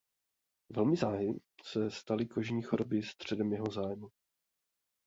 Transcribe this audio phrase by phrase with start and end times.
[0.69, 4.09] Velmi záhy se staly kožní choroby středem jeho zájmu.